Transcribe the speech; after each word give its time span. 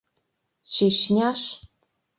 Чечняш?.. 0.73 1.41